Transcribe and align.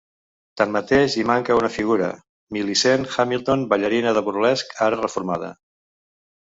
Tanmateix, 0.61 1.17
hi 1.19 1.25
manca 1.31 1.57
una 1.59 1.69
figura: 1.75 2.09
Millicent 2.57 3.07
Hamilton, 3.19 3.69
ballarina 3.75 4.19
de 4.21 4.27
burlesc, 4.31 4.79
ara 4.89 5.03
reformada. 5.07 5.57